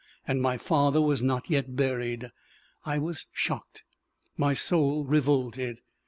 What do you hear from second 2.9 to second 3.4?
was